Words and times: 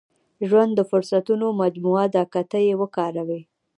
•ژوند 0.47 0.71
د 0.75 0.81
فرصتونو 0.89 1.47
مجموعه 1.61 2.05
ده، 2.15 2.23
که 2.33 2.41
ته 2.51 2.57
یې 2.67 2.73
وکاروې. 2.81 3.41